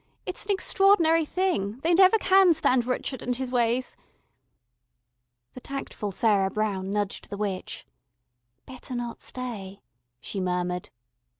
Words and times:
It's 0.25 0.45
an 0.45 0.51
extraordinary 0.51 1.25
thing, 1.25 1.77
they 1.81 1.93
never 1.93 2.17
can 2.17 2.53
stand 2.53 2.85
Rrchud 2.85 3.21
and 3.21 3.35
his 3.35 3.51
ways." 3.51 3.95
The 5.53 5.59
tactful 5.61 6.11
Sarah 6.11 6.49
Brown 6.49 6.91
nudged 6.91 7.29
the 7.29 7.37
witch. 7.37 7.85
"Better 8.65 8.95
not 8.95 9.21
stay," 9.21 9.83
she 10.19 10.39
murmured. 10.41 10.89